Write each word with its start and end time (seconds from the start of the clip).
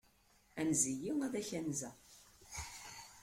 Anez-iyi, 0.59 1.11
ad 1.25 1.33
k-anzeɣ. 1.47 1.95